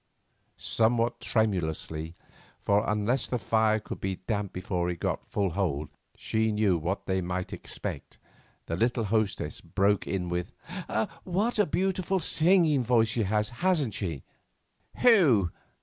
Somewhat 0.57 1.19
tremulously, 1.19 2.15
for 2.63 2.89
unless 2.89 3.27
the 3.27 3.37
fire 3.37 3.79
could 3.79 4.01
be 4.01 4.15
damped 4.15 4.51
before 4.51 4.89
it 4.89 4.99
got 4.99 5.27
full 5.29 5.51
hold, 5.51 5.89
she 6.15 6.51
knew 6.51 6.75
what 6.79 7.05
they 7.05 7.21
might 7.21 7.53
expect, 7.53 8.17
the 8.65 8.75
little 8.75 9.03
hostess 9.03 9.61
broke 9.61 10.07
in 10.07 10.27
with— 10.27 10.53
"What 11.23 11.59
a 11.59 11.67
beautiful 11.67 12.19
singing 12.19 12.83
voice 12.83 13.09
she 13.09 13.21
has, 13.21 13.49
hasn't 13.61 13.93
she?" 13.93 14.23
"Who?" 15.01 15.51